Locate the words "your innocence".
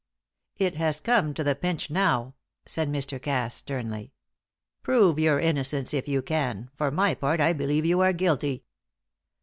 5.19-5.93